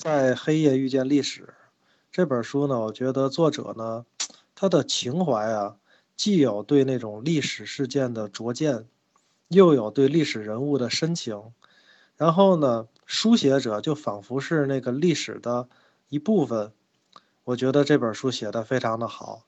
[0.00, 1.52] 在黑夜遇见历史
[2.10, 4.06] 这本书呢，我觉得作者呢，
[4.54, 5.76] 他的情怀啊，
[6.16, 8.86] 既有对那种历史事件的拙见，
[9.48, 11.52] 又有对历史人物的深情，
[12.16, 15.68] 然后呢，书写者就仿佛是那个历史的
[16.08, 16.72] 一部分。
[17.44, 19.44] 我觉得这本书写的非常的好。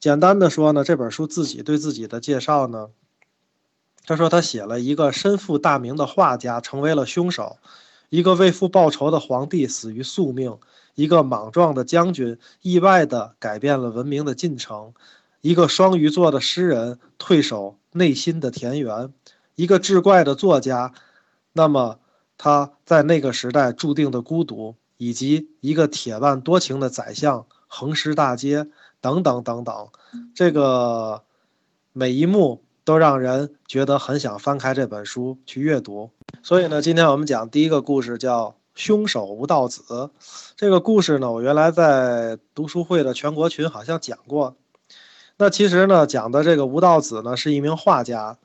[0.00, 2.90] 简单的说呢，这本书自己对自己的介绍呢，
[4.04, 7.58] 他说他写了一个身负大名的画家成为了凶手。
[8.12, 10.58] 一个为父报仇的皇帝死于宿命，
[10.94, 14.92] 一个莽撞的将军意外地改变了文明的进程，
[15.40, 19.14] 一个双鱼座的诗人退守内心的田园，
[19.54, 20.92] 一个志怪的作家，
[21.54, 22.00] 那么
[22.36, 28.68] 他在那个时代注定的孤独，以及一个铁腕多情的宰相横尸大街，
[29.00, 29.88] 等等等等，
[30.34, 31.22] 这个
[31.94, 36.10] 每一幕都让人觉得很想翻开这本书去阅读。
[36.42, 39.82] 所以呢，今天我们讲第一个故事，叫《凶手吴道子》。
[40.56, 44.56] 这个故事呢，我原来在读书会的全国群好像讲过。
[45.36, 48.38] 那其实呢，讲的这个吴道子呢，是一名画家，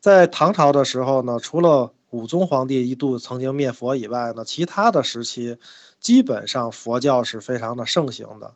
[0.00, 5.58] 在唐朝的时候呢，除了武宗皇帝一度曾经灭佛以外呢，其他的时期
[6.00, 8.52] 基本上佛教是非常的盛行的。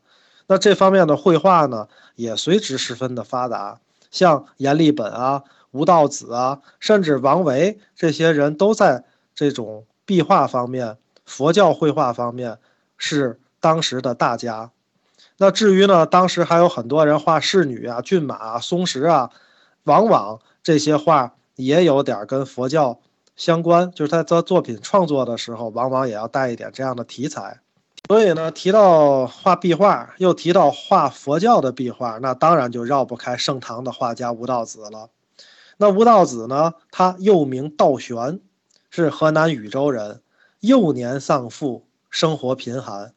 [0.46, 3.80] 那这方面的绘画呢，也随之十分的发达，
[4.14, 5.42] 像阎立本啊。
[5.72, 12.58] 吴道子啊，甚至王维这些人都在这种壁画方面、佛教绘画方面
[12.96, 14.70] 是当时的大家。
[15.38, 19.30] 那至于呢，当时还有很多人画仕女啊、骏马啊、松石啊，
[19.82, 23.00] 往往这些画也有点跟佛教
[23.34, 27.63] 相关，就是在作品创作的时候，往往也要带一点这样的题材。
[28.06, 35.08] 所以呢，提到画壁画，又提到画佛教的壁画，那当然就绕不开盛唐的画家吴道子了。
[35.78, 36.74] 那吴道子呢？
[36.90, 38.40] 他又名道玄，
[38.90, 40.20] 是河南禹州人。
[40.60, 43.14] 幼年丧父，生活贫寒。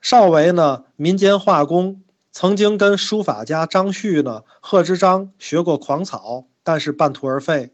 [0.00, 7.72] 少为呢民间画工，曾经跟书法家张旭呢、贺知章学过狂草，但是半途而废。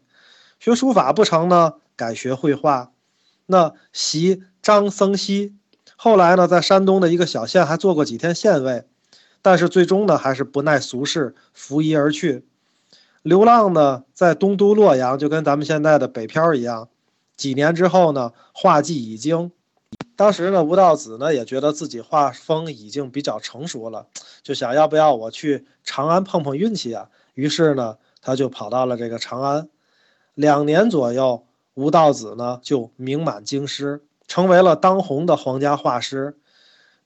[0.59, 2.91] 学书法不成呢，改学绘画。
[3.45, 5.53] 那习张僧繇，
[5.99, 8.85] 后来呢，在山东的一个小县还做过几天县尉，
[9.41, 12.45] 但是最终呢，还是不耐俗世，拂衣而去。
[13.23, 16.87] 流浪呢，在东都洛阳，就跟咱们现在的北漂一样。
[17.35, 19.51] 几年之后呢，画技已经。
[20.15, 24.05] 当时呢，吴道子呢也觉得自己画风已经比较成熟了，
[24.43, 27.09] 就想要不要我去长安碰碰运气啊？
[27.33, 29.67] 于是呢，他就跑到了这个长安。
[30.35, 31.43] 两年左右，
[31.73, 36.37] 吴道子呢就名满京师，成为了当红的皇家画师。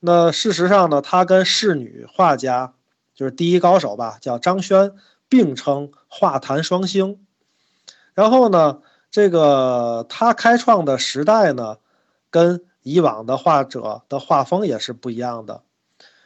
[0.00, 2.74] 那事实上呢，他跟仕女画家，
[3.14, 4.92] 就是第一高手吧，叫张轩。
[5.32, 7.24] 并称画坛双星，
[8.12, 11.78] 然后呢，这个他开创的时代呢，
[12.28, 15.62] 跟以往的画者的画风也是不一样的。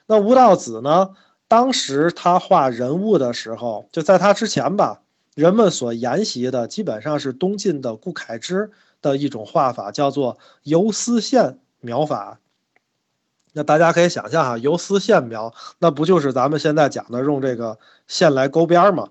[0.07, 1.11] 那吴道子呢，
[1.47, 5.03] 当时他画人物的时候，就在他之前吧，
[5.37, 12.41] 人们所沿袭的基本上是东晋的顾恺之的一种画法，叫做游丝线描法。
[13.53, 19.09] 那大家可以想象哈，游丝线描，那不就是咱们现在讲的用这个线来勾边吗？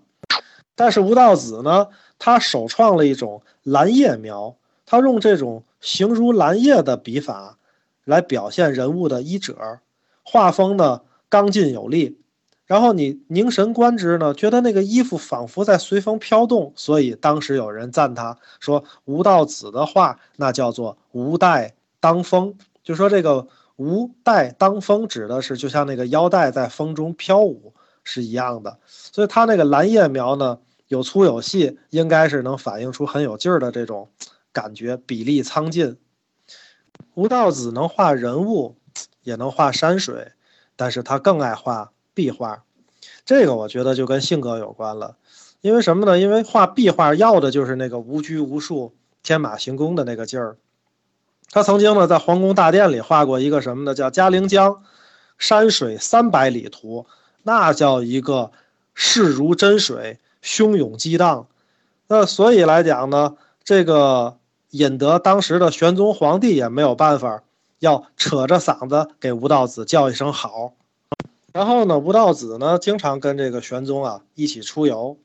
[0.75, 1.87] 但是吴道子呢，
[2.19, 7.57] 他首创了一种蓝叶描，他用这种形如蓝叶的笔法
[8.03, 9.79] 来表现人物的衣褶，
[10.21, 12.19] 画风呢刚劲有力，
[12.65, 23.47] 然后你凝神观之呢，觉得那个衣服仿佛在随风飘动，所以当时有人赞他说吴道子的画那叫做吴带当风，就说这个。
[23.77, 27.73] 吴带当风指的是就像那个腰带在风中飘舞
[28.05, 34.09] 是一样的，所以他那个蓝叶描呢有粗有细，应该是能反映出很有劲儿的这种
[34.53, 35.97] 感觉，比例苍劲。
[37.15, 38.77] 吴道子能画人物，
[39.23, 40.31] 也能画山水，
[40.77, 42.63] 但是他更爱画壁画，
[43.25, 45.17] 这个我觉得就跟性格有关了。
[45.61, 46.17] 因为什么呢？
[46.17, 50.57] 因为画壁画要的就是那个无拘无束、天马行空的那个劲儿。
[51.51, 53.93] 他曾经呢，在皇宫大殿里画过一个什么呢？
[53.93, 54.83] 叫《嘉陵江
[55.37, 57.07] 山水三百里图》，
[57.43, 58.51] 那叫一个
[58.93, 61.47] 势如真水，汹涌激荡。
[62.07, 64.37] 那所以来讲呢，这个
[64.69, 67.43] 引得当时的玄宗皇帝也没有办法，
[67.79, 70.73] 要扯着嗓子给吴道子叫一声好。
[71.55, 75.17] 然后呢，吴道子呢，经常跟这个玄宗啊一起出游，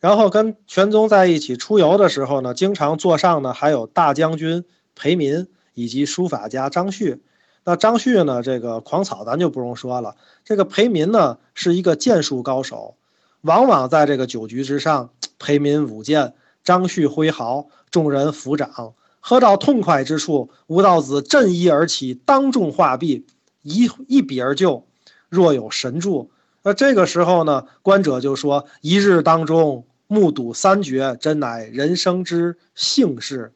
[0.00, 4.64] 然后跟玄宗在一起出游的时候呢，经常座上呢还有大将军。
[4.94, 7.22] 裴民以及书法家张旭，
[7.64, 8.42] 那张旭呢？
[8.42, 10.16] 这个狂草咱就不用说了。
[10.42, 12.96] 这个裴民呢，是一个剑术高手，
[13.42, 16.32] 往往在这个酒局之上，裴民舞剑，
[16.64, 23.26] 张旭挥毫，众人抚掌，喝到痛快之处，吴道子振衣而起，当众画壁，
[23.60, 24.87] 一一笔而就，
[25.28, 26.30] 若有神助。
[26.62, 33.52] 那这个时候呢，观者就说：“一日当中目睹三绝，真乃人生之幸事。”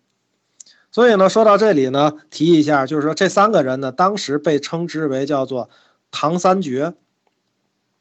[0.93, 5.71] 所以呢，说到这里呢，提一下，就是说这三个人呢，当时被称之为叫做
[6.11, 6.95] 唐三绝。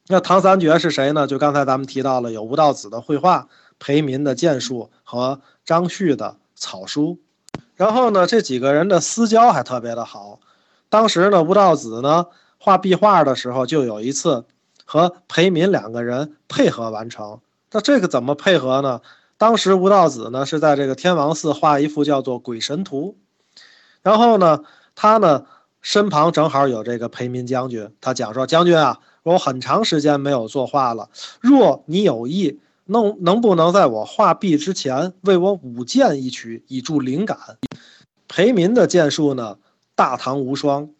[0.07, 1.25] 那唐三绝是谁呢？
[1.25, 3.47] 就刚才咱们提到了，有吴道子的绘画、
[3.79, 7.17] 裴民的剑术和张旭的草书。
[7.75, 10.39] 然后呢，这几个人的私交还特别的好。
[10.89, 12.25] 当时呢，吴道子呢
[12.63, 14.45] 画壁画的时候，就有一次
[14.85, 17.39] 和裴民两个人配合完成。
[17.71, 19.01] 那这个怎么配合呢？
[19.39, 23.17] 当时吴道子呢是在这个天王寺画一幅叫做《鬼神图》，
[24.03, 24.61] 然后呢，
[24.93, 25.47] 他呢
[25.81, 31.09] 身旁正好有这个裴民将军，他讲说：“将军啊，我很长时间没有作画了，
[31.39, 37.39] 若你有意，能能不能在我画壁之前为我舞剑一曲，以助灵感？”
[38.29, 39.57] 裴民的剑术呢
[39.95, 40.91] 大唐无双，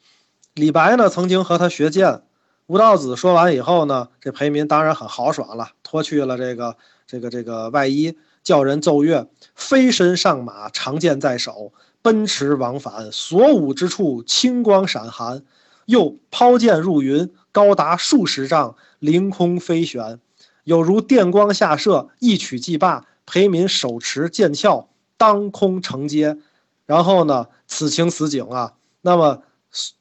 [0.54, 2.24] 李白呢曾经和他学剑。
[2.68, 8.18] 吴道子说完以后呢，这裴民当然很豪爽了，脱去了这个这个这个外衣。
[8.44, 11.72] 叫人奏乐，飞身上马，长剑在手，
[12.02, 15.44] 奔驰往返，所舞之处青光闪寒，
[15.86, 20.20] 又抛剑入云，高达数十丈，凌空飞旋，
[20.64, 22.10] 有如电光下射。
[22.18, 24.88] 一曲即罢，裴民手持剑鞘，
[25.18, 26.40] 当空承接。
[26.88, 29.44] 然后呢，此情此景啊，那么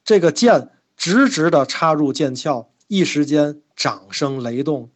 [0.03, 4.89] 这个剑直直的插入剑鞘，一时间掌声雷动。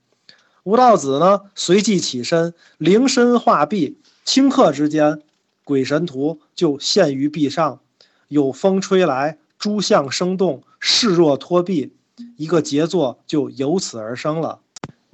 [0.64, 5.22] 吴道子呢，随即起身，灵身画壁，顷刻之间，
[5.64, 7.80] 鬼神图就现于壁上。
[8.28, 11.94] 有风吹来，诸相生动，势若脱壁，
[12.38, 14.60] 一个杰作就由此而生了。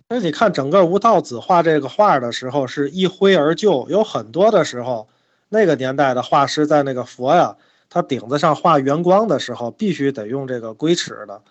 [0.07, 3.87] 那你看，整个吴道子画这个画的时候，是一挥而就。
[3.89, 5.09] 有很多的时候，
[5.49, 7.57] 那个年代的画师在那个佛呀，
[7.93, 11.41] 他顶子上画圆光的时候，必须得用这个龟尺的。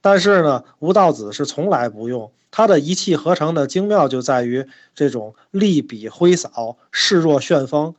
[0.00, 4.64] 但是呢，吴道子是从来不用，他的一气呵成的精妙就在于
[4.94, 7.96] 这种力笔挥扫，势若旋风，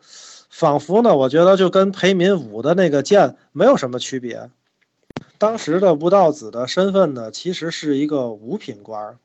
[0.49, 4.49] 仿佛呢，我觉得就跟裴民舞的那个剑没有什么区别。
[5.37, 9.17] 当时的吴道子的身份呢，其实是一个五品官，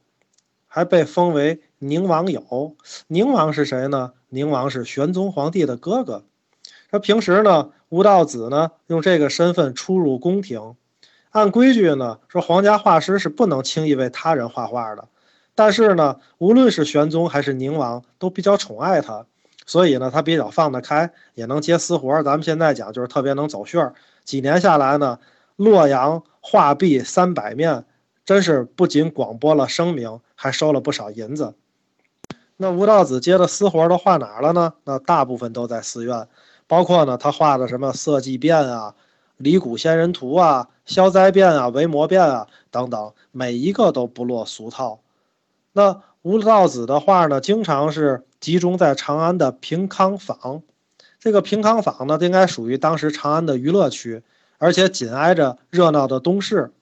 [0.66, 2.74] 还被封为宁王友。
[3.06, 4.12] 宁王是谁呢？
[4.28, 6.24] 宁王是玄宗皇帝的哥哥。
[6.96, 10.76] 他平时呢，吴道子呢，用这个身份出入宫廷。
[11.28, 15.06] 按规矩呢，说皇家画师是不能轻易为他人画画的。
[15.54, 19.26] 但是呢，无论是玄宗还是宁王，都比较宠爱他，
[19.66, 22.22] 所以呢，他比较放得开，也能接私活。
[22.22, 23.92] 咱们现在讲就是特别能走穴儿。
[24.24, 25.18] 几年下来呢，
[25.56, 27.84] 洛阳画壁三百面，
[28.24, 31.52] 真是不仅广播了声名，还收了不少银子。
[32.56, 34.72] 那吴道子接的私活都画哪儿了呢？
[34.84, 36.26] 那大部分都在寺院，
[36.66, 38.94] 包括呢，他画的什么色记变啊。
[39.38, 45.00] 离谷仙人图啊，消灾变啊，维摩变啊，等等，每一个都不落俗套。
[45.74, 50.62] 那吴道子的画呢，经常是集中在长安的平康坊。
[51.20, 54.22] 这个平康坊呢，应该属于当时长安的娱乐区，
[54.56, 56.72] 而且紧挨着热闹的东市，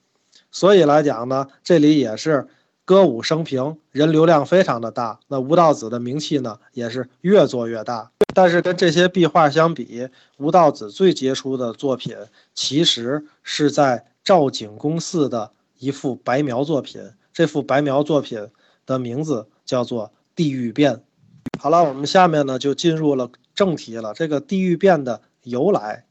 [0.52, 2.46] 所以来讲呢，这里也是。
[2.84, 5.18] 歌舞升平，人流量非常的大。
[5.28, 8.10] 那吴道子的名气呢，也是越做越大。
[8.34, 12.14] 但是跟这些壁画相比，吴道子最杰出的作品，
[12.52, 17.00] 其实是在赵景公寺的一幅白描作品。
[17.32, 18.48] 这幅白描作品
[18.84, 20.96] 的名字叫做《地狱变》。
[21.58, 24.12] 好了，我们下面呢就进入了正题了。
[24.12, 26.04] 这个地狱变的由来，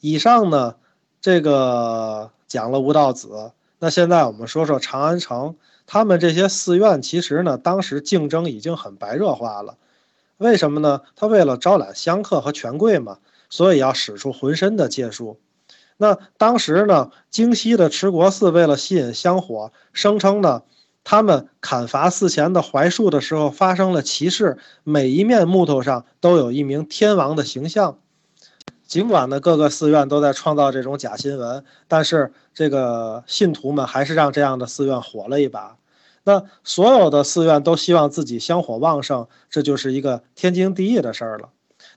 [0.00, 0.74] 以上呢
[1.20, 3.52] 这个讲了吴道子。
[3.78, 5.54] 那现在我们说说长安城。
[5.92, 9.76] 他们这些寺院其实呢，当时竞争已经很白热化了。
[10.36, 11.00] 为什么呢？
[11.16, 13.18] 他为了招揽香客和权贵嘛，
[13.48, 15.40] 所以要使出浑身的解数。
[15.96, 20.62] 那当时呢，京西的持国寺为了吸引香火，声称呢，
[21.02, 27.98] 他们砍伐寺前的槐树的时候发生了奇事，每一面木头上都有一名天王的形象。
[28.86, 35.76] 尽管呢，各个寺院都在创造这种假新闻，但是这个信徒们还是让这样的寺院火了一把。
[36.24, 41.48] 那所有的寺院都希望自己香火旺盛，这就是一个天经地义的事儿了。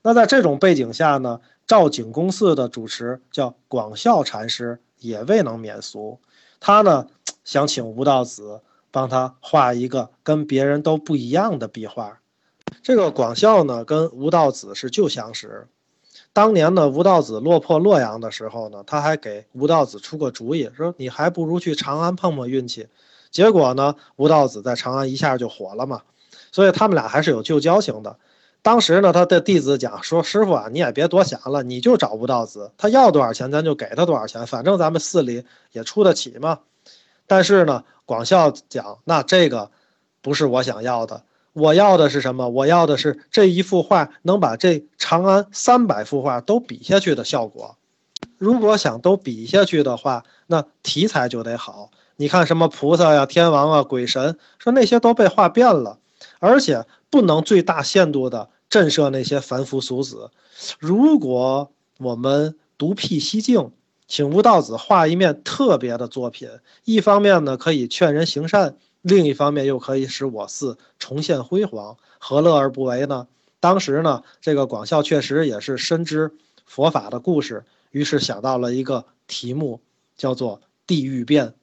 [0.02, 6.20] 那在这种背景下呢，赵景公寺的主持叫广孝禅师也未能免俗，
[6.60, 7.08] 他呢
[7.44, 8.62] 想请吴道子
[8.92, 12.20] 帮他画一个跟别人都不一样的壁画。
[12.82, 15.68] 这个广孝呢跟吴道子是旧相识。
[16.32, 22.88] 当年呢，吴道子落魄洛阳的时候呢，他还给吴道子出过主意，说你还不如去长安碰碰运气。
[23.34, 26.04] 结果呢，吴道子在长安一下就火了嘛，
[26.54, 28.16] 所以他们俩还是有旧交情的。
[28.62, 36.60] 当时呢，他的弟子讲说：“师傅啊，你也别多想了，你就找吴道子，他要多少钱咱就给他多少钱，反正咱们寺里也出得起嘛。”
[37.28, 39.72] 但是呢，广孝讲：“那这个
[40.22, 41.24] 不是我想要的，
[41.54, 42.48] 我要的是什么？
[42.48, 47.78] 我要的是这一幅画能把这长安三百幅画都比下去的效果。
[48.38, 51.90] 如果想都比下去的话，那题材就得好。
[52.16, 56.00] 你看什么菩萨呀、天王啊、鬼神，说那些都被画变了，
[56.40, 60.32] 而且不能最大限度的。”震慑那些凡夫俗子。
[60.80, 63.72] 如果我们独辟蹊径，
[64.08, 66.50] 请吴道子画一面特别的作品，
[66.84, 73.28] 一方面呢可以劝人行善，另一方面又可以使我寺重现辉煌，何乐而不为呢？
[73.60, 76.32] 当时呢，这个广孝确实也是深知
[76.66, 79.82] 佛法的故事，于是想到了一个题目，
[80.18, 81.54] 叫做“地狱变”。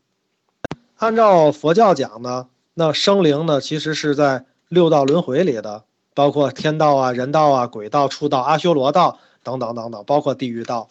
[1.00, 5.85] 按照佛教讲呢，那生灵呢其实是在六道轮回里的。
[6.12, 10.88] 包括天道啊、人道啊、鬼道、畜道、阿修罗道等等等等，包括地狱道。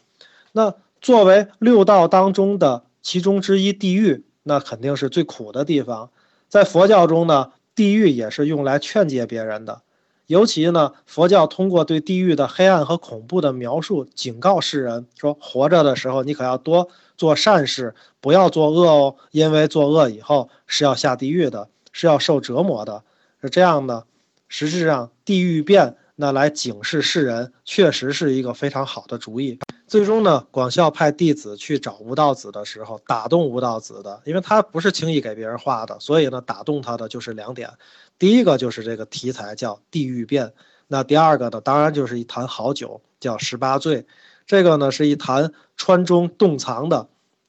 [0.53, 6.09] 那作为六道当中的其中之一，地狱那肯定是最苦的地方。
[6.47, 9.81] 在佛教中呢，地狱也是用来劝诫别人的。
[10.25, 16.87] 尤其呢，佛教通过对地狱的黑暗和恐怖的描述，警告世人说：活着的时候你可要多
[17.19, 23.03] 做善事，不要做恶哦，因为做恶以后是要下地狱的，是要受折磨的。
[23.41, 24.05] 是这样的。
[24.47, 29.59] 实质上，地狱变那来警示世人，确实是一个非常好的主意。
[29.85, 37.69] 最终呢，广孝派弟子去找吴道子的时候，打动吴道子的，因为他不是轻易给别人画的，所以呢，打动他的就是两点。
[38.17, 40.53] 第一个就是这个题材叫地狱变，
[40.87, 44.05] 那第二个呢，当然就是一坛好酒，叫十八醉。
[44.47, 47.07] 这个呢，是一坛川中洞藏的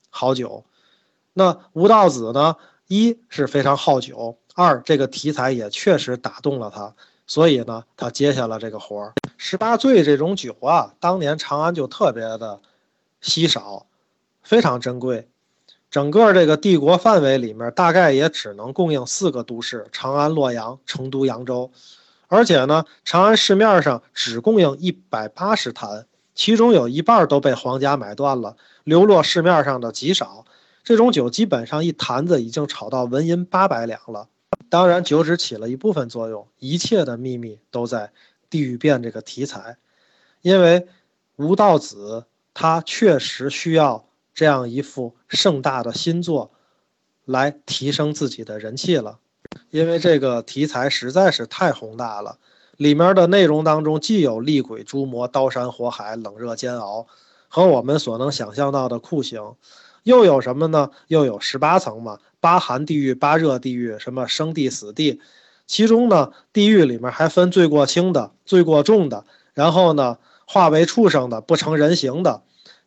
[0.09, 0.65] 好酒。
[1.35, 2.57] 那吴道子呢，
[2.87, 4.39] 一是非常好酒。
[4.55, 6.95] 二，这个题材也确实打动了他，
[7.27, 9.13] 所以呢，他接下了这个活儿。
[9.37, 12.61] 十八醉这种酒啊，当年长安就特别的
[13.21, 13.87] 稀少，
[14.43, 15.29] 非常珍贵。
[15.91, 21.71] 整个这个帝国范围里面，大概也只能供应四个都市：长安、洛阳、成都、扬州。
[22.29, 26.07] 而且呢，长安市面上只供应一百八十坛，
[26.41, 30.47] 其中有一半都被皇家买断了，流落市面上的极少。
[30.83, 34.27] 这种酒基本上一坛子已经炒到纹银八百两了。
[34.71, 38.11] 当然，酒只起了一部分作用，一切的秘密都在
[38.49, 39.77] 地狱变这个题材，
[40.41, 40.89] 因为
[41.37, 46.53] 吴道子他确实需要这样一幅盛大的新作，
[47.27, 49.19] 来提升自己的人气了，
[49.69, 52.39] 因为这个题材实在是太宏大了，
[52.81, 57.07] 里面的内容当中既有厉鬼诛魔、刀山火海、冷热煎熬，
[57.47, 59.53] 和我们所能想象到的酷刑。
[60.03, 60.91] 又有什么呢？
[61.07, 65.21] 又有十八层嘛，八寒地狱、八热地狱，什么生地、死地。
[65.67, 72.41] 其中呢，地狱里面还分罪过轻的、罪过重的，然后呢，化为畜生的、不成人形的，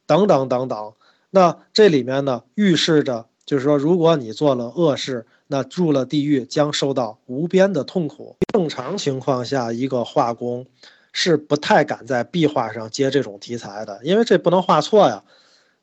[0.08, 0.94] 等等等等。
[1.30, 8.36] 那这里面呢，预示着就是说，如果你做了恶事，那入了地狱将受到无边的痛苦。
[8.52, 10.66] 正常情况下，一个画工
[11.12, 15.24] 是不太敢在壁画上接这种题材的，因为这不能画错呀。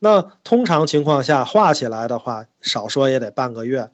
[0.01, 3.89] 那通常情况下画起来的话，少说也得半个月。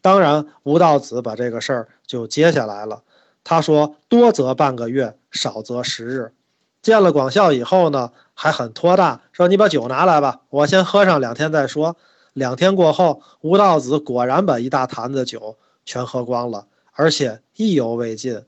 [0.00, 3.02] 当然，吴道子把这个事儿就接下来了。
[3.44, 6.32] 他说：“多则半个月，少则十日。”
[6.80, 11.98] 见了广孝以后呢，还很托大，说：“你把酒拿来吧，我先喝上两天再说。”
[12.40, 18.42] 两天过后，吴道子果然把一大坛子酒全喝光了，而且意犹未尽。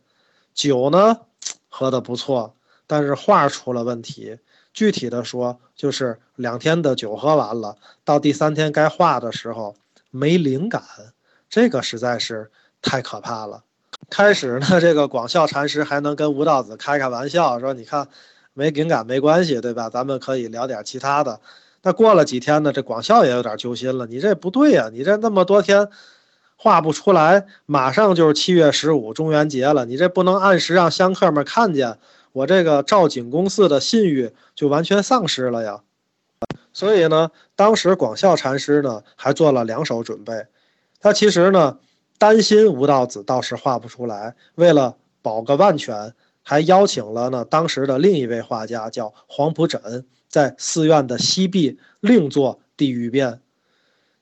[0.54, 1.20] 酒呢，
[1.68, 2.54] 喝得不错，
[2.87, 4.38] 但是画出了问题。
[4.72, 9.76] 具体的说，就是两天的酒喝完了，到第三天该画的时候
[10.11, 10.82] 没灵感，
[11.50, 13.62] 这个实在是太可怕了。
[14.08, 18.08] 开始呢，这个广孝禅师还能跟吴道子开开玩笑，说：“你看，
[18.54, 19.90] 没灵感没关系，对吧？
[19.90, 21.38] 咱们可以聊点其他的。”
[21.83, 25.89] 那过了几天呢，这广孝也有点揪心了：“你这不对呀，你这那么多天
[26.57, 31.99] 画不出来，马上就是七月十五中元节了，你这不能按时让香客们看见。”
[32.33, 35.83] 我这个赵景公寺的信誉就完全丧失了呀，
[36.73, 40.47] 所以呢，当时广孝禅师呢还做了两手准备，
[40.99, 41.77] 他其实呢
[42.17, 53.41] 担心吴道子到时画不出来，为了保个万全，还邀请了呢当时的另一位画家叫黄埔枕，在寺院的西壁另作地狱变。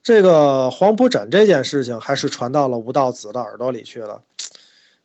[0.03, 4.21] 这个黄埔枕这件事情还是传到了吴道子的耳朵里去了，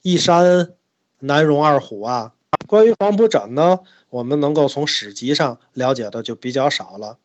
[0.03, 0.73] 一山
[1.21, 2.33] 难容二虎啊。
[2.67, 3.79] 关于黄埔枕呢，
[4.11, 7.19] 我们能够从史籍上了解的就比较少了，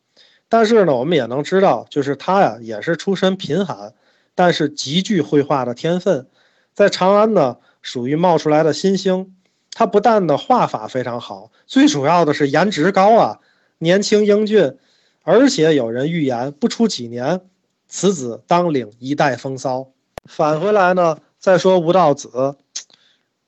[0.48, 3.94] 但是呢，我们也能知道，就是他呀，也是出身贫寒，
[4.36, 6.28] 但是极具绘画的天分，
[6.74, 9.34] 在长安呢，属于冒出来的新星。
[9.74, 13.40] 他不但的画法非常好，最主要的是颜值高啊，
[13.82, 14.76] 年轻英俊，
[15.24, 17.40] 而且有人预言不出几年，
[17.88, 19.88] 此子当领一代风骚。
[20.24, 22.54] 返回来呢，再说吴道子，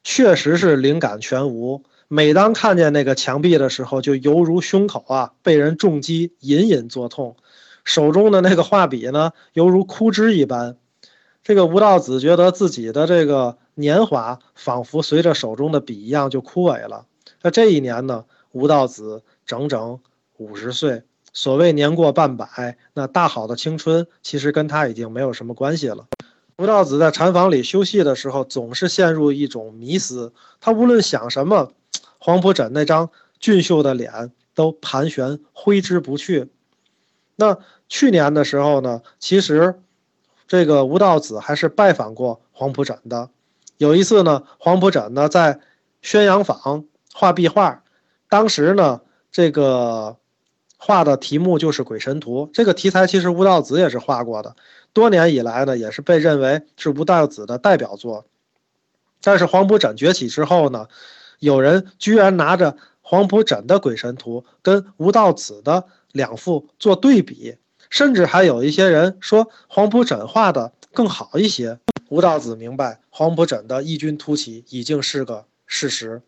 [0.02, 1.84] 确实是灵感全无。
[2.08, 7.36] 每当看见那个墙壁的时候，就犹如胸口啊被人重击，隐隐作痛。
[7.84, 10.76] 手中的那个画笔呢，犹如枯枝一般。
[11.44, 17.06] 这个吴道子觉得自己的这个年华仿佛随着手中的笔一样就枯萎了。
[17.40, 20.00] 那这一年呢，吴道子整整
[20.36, 21.02] 五十岁。
[21.32, 26.06] 所谓年过半百，那大好的青春其实跟他已经没有什么关系了。
[26.58, 30.32] 吴道子在禅房里休息的时候，总是陷入一种迷思。
[30.60, 31.72] 他无论想什么，
[32.18, 33.10] 黄埔枕那张
[33.40, 36.50] 俊秀的脸都盘旋挥之不去。
[37.36, 39.80] 那去年的时候呢，其实。
[40.46, 43.30] 这个吴道子还是拜访过黄埔枕的。
[43.78, 45.58] 有一次呢，黄埔枕呢在
[46.02, 47.82] 宣阳坊画壁画，
[48.28, 49.00] 当时呢
[49.32, 50.18] 这个
[50.86, 52.46] 画的题目就是《鬼神图》。
[52.52, 54.54] 这个题材其实吴道子也是画过的，
[54.92, 58.26] 多年以来呢也是被认为是吴道子的代表作。
[59.22, 60.86] 但是黄埔枕崛起之后呢，
[61.38, 67.56] 有人居然拿着黄埔枕的《鬼神图》跟吴道子的两幅做对比。
[67.88, 71.78] 甚至还有一些人说黄埔枕画的更好一些。
[72.10, 76.20] 吴道子明白黄埔枕的异军突起已经是个事实。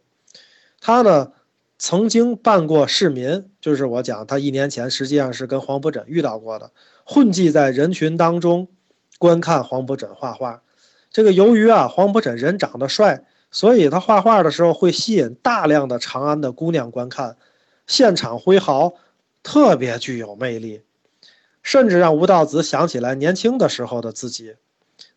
[0.81, 1.33] 他呢
[1.79, 6.71] 曾经办过市民，就是我讲他一年前实际上是跟黄埔枕遇到过的，
[7.05, 8.69] 混迹在人群当中
[9.19, 10.63] 观看黄埔枕画画。
[11.11, 17.37] 这个由于啊黄埔枕人长得帅，所以他画画的时候会吸引大量的长安的姑娘观看，
[17.87, 18.95] 现场挥毫
[19.43, 20.83] 特别具有魅力。
[21.63, 24.55] 甚至让吴道子想起来年轻的时候的自己。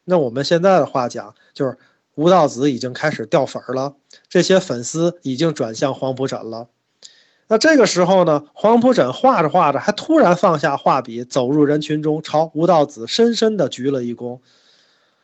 [0.04, 1.78] 那我们现在的话讲，就是
[2.20, 3.96] 吴道子已经开始掉粉儿了，
[4.28, 6.68] 这些粉丝已经转向黄埔枕了。
[7.48, 14.40] 那这个时候呢，黄埔枕画着画着，还突然放下画笔，走入人群中，朝吴道子深深的鞠了一躬。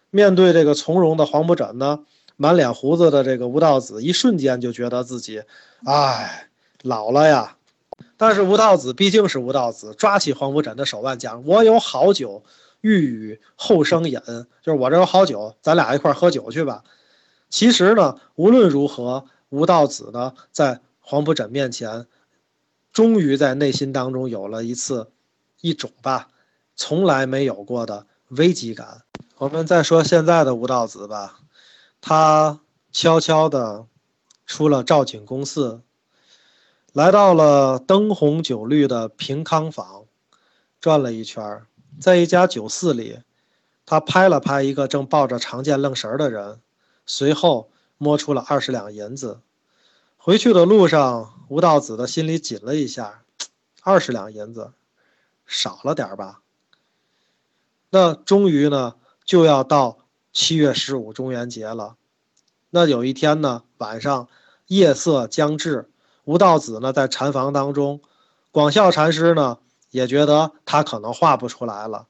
[0.10, 2.00] 面对这个从容的黄埔枕呢，
[2.38, 5.44] 满脸胡子的这个吴道子，一瞬间就觉得自己，
[5.84, 6.48] 哎，
[6.82, 7.58] 老了呀。
[8.16, 12.42] 但是吴道子毕竟是吴道子，抓起黄埔枕的手腕讲：“我有好酒，
[12.86, 14.22] 欲与后生饮。”
[14.62, 16.84] 就是我这有好酒，咱俩一块喝酒去吧。
[17.50, 22.06] 其实呢，无论如何，吴道子呢，在黄埔枕面前，
[22.94, 25.10] 终于在内心当中有了一次，
[25.62, 26.30] 一种吧，
[26.76, 29.02] 从来没有过的危机感。
[29.38, 31.40] 我们再说现在的吴道子吧，
[32.02, 32.60] 他
[32.92, 33.86] 悄悄的
[34.46, 35.82] 出了赵景公寺。
[36.94, 40.06] 来到了灯红酒绿的平康坊，
[40.80, 41.62] 转了一圈，
[42.00, 43.20] 在一家酒肆里，
[43.86, 46.60] 他拍了拍一个正抱着长剑愣神儿的人，
[47.06, 49.40] 随后摸出了二十两银子。
[50.18, 53.24] 回去的路上，吴道子的心里紧了一下，
[53.82, 54.72] 二十两银子，
[55.46, 56.42] 少了点儿吧？
[57.92, 60.00] 那终于呢，就要到
[60.34, 61.96] 七月十五中元节了。
[62.72, 64.28] 那有一天呢，晚上
[64.68, 65.90] 夜色将至。
[66.26, 68.02] 吴道子呢，在禅房当中，
[68.52, 69.60] 广孝禅师呢
[69.96, 72.08] 也觉得他可能画不出来了。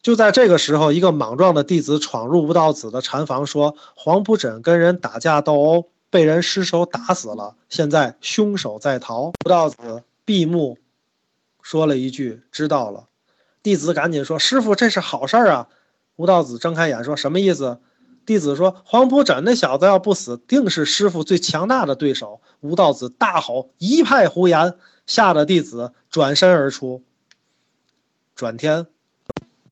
[0.00, 10.78] 就在这个时候，一个莽撞的弟子闯入吴道子的禅房，说：“黄埔枕跟人打架斗殴，被人失手打死了，现在凶手在逃。”吴道子闭目，
[11.60, 13.08] 说了一句：“知道了。”
[13.64, 15.66] 弟子赶紧说：“师傅，这是好事儿啊！”
[16.14, 17.80] 吴道子睁开眼说：“什么意思？”
[18.24, 24.74] 弟子说：“黄埔枕那小子要不死，定是师傅最强大的对手。”吴道子大吼：“一派胡言！”
[25.06, 27.02] 吓得弟子转身而出。
[28.36, 28.86] 转天，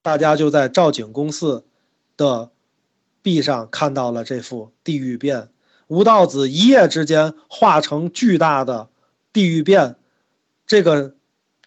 [0.01, 1.65] 大家就在赵景公寺
[2.17, 2.51] 的
[3.21, 5.51] 壁上看到了这幅地狱变。
[5.87, 8.89] 吴道子一夜之间化成巨大的
[9.35, 9.97] 地狱变，
[10.67, 11.15] 这个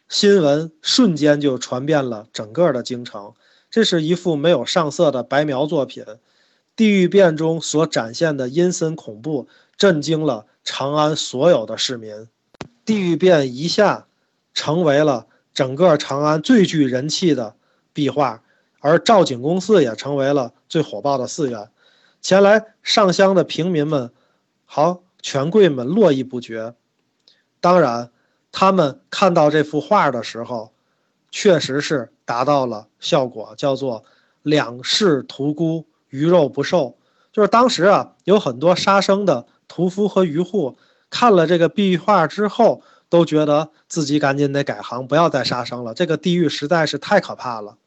[0.10, 3.34] 新闻瞬间就传遍了整个的京城。
[3.70, 6.04] 这是一幅没有上色的白描作品。
[6.76, 12.28] 地狱变中所展现的阴森恐怖，震惊了长安所有的市民。
[12.86, 14.08] 地狱变一下
[14.54, 15.28] 成为了
[15.58, 17.56] 整个长安最具人气的
[17.92, 18.44] 壁画，
[18.80, 21.68] 而赵景公寺也成为了最火爆的寺院。
[22.22, 24.12] 前来上香的平民们，
[24.66, 26.76] 好权贵们络绎不绝。
[27.60, 28.12] 当然，
[28.52, 30.74] 他们看到这幅画的时候，
[31.32, 34.04] 确实是达到了效果，叫做
[34.44, 35.88] 两世屠沽。
[36.10, 37.00] 鱼肉不受，
[37.32, 40.78] 就是当时啊，有很多杀生的屠夫和渔户，
[41.10, 45.94] 看了这个壁画之后，都觉得自己赶紧得改行，不要再杀生了。
[45.94, 47.78] 这个地狱实在是太可怕了。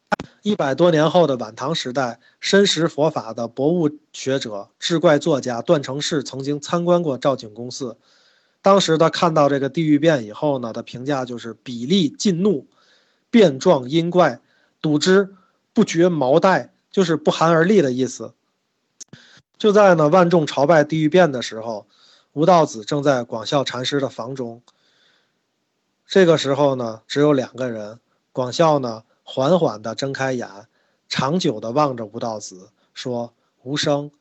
[0.41, 7.97] 一百多年后的晚唐时代，深识佛法的博物学者、志怪作家段成式曾经参观过赵景公寺。
[8.63, 12.67] 当时他看到这个地狱变以后呢，他评价就是比例尽怒，
[13.29, 14.39] 变状阴怪，
[14.81, 15.33] 睹之
[15.73, 18.33] 不觉毛带，就是不寒而栗的意思。
[19.57, 21.87] 就在呢万众朝拜地狱变的时候，
[22.33, 24.61] 吴道子正在广孝禅师的房中。
[26.11, 27.97] 这个时候呢，只有两个人。
[28.33, 30.67] 广孝呢，缓缓地睁开眼，
[31.07, 34.11] 长久地望着吴道子，说：“无声，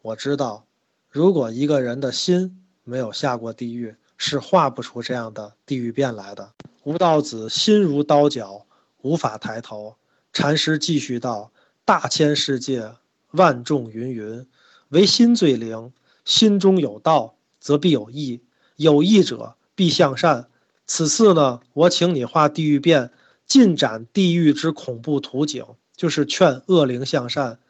[0.00, 0.64] 我知道，
[1.10, 6.52] 如果一个人的心没有下过地狱，是画不出这样的地狱变来的。”
[6.84, 8.64] 吴道子心如刀绞，
[9.02, 9.96] 无法抬头。
[10.32, 11.50] 禅师继续道
[11.84, 12.92] ：“大千世界，
[13.32, 14.46] 万众芸芸，
[14.90, 15.92] 唯心最灵。
[16.24, 18.40] 心中有道，则必有义；
[18.76, 20.46] 有义者，必向善。
[20.92, 23.12] 此次呢，我请你画地狱变。”
[23.46, 25.64] 尽展地狱之恐怖图景，
[25.96, 27.60] 就是劝恶灵向善。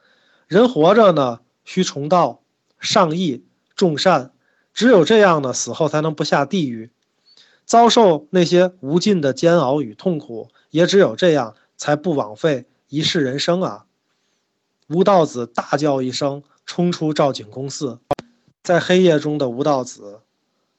[0.46, 2.40] 人活着呢，需崇道、
[2.78, 4.33] 上义、众善，
[4.72, 6.90] 只有这样呢，死后才能不下地狱，
[7.66, 10.48] 遭受那些无尽的煎熬与痛苦。
[10.70, 13.85] 也只有这样，才不枉费一世人生啊！
[14.88, 17.98] 吴道子大叫一声，冲出赵景公寺。
[18.62, 20.20] 在黑夜中的吴道子，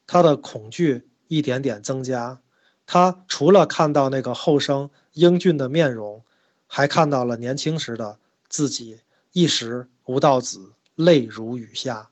[0.06, 2.42] 他的恐惧一点点增加。
[2.86, 6.26] 他除了看到那个后生英俊的面容，
[6.68, 9.00] 还看到了年轻时的自己。
[9.32, 12.11] 一时，吴道子泪如雨下。